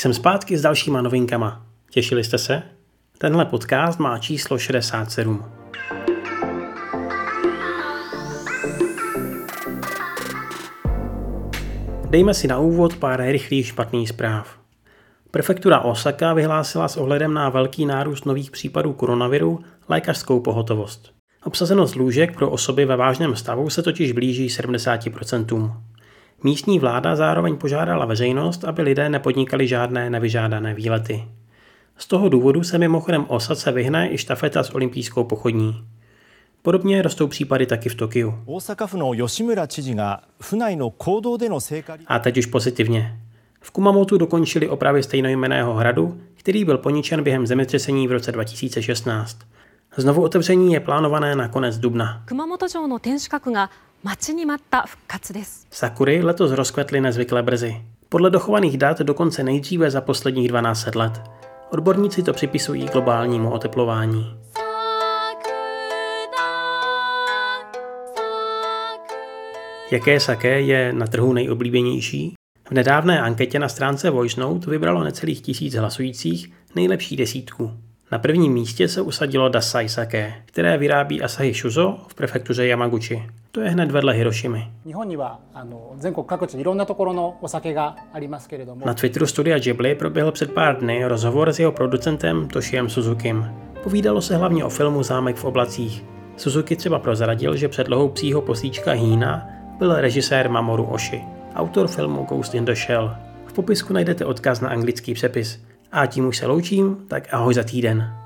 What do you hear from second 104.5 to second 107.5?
na anglický přepis. A tím už se loučím, tak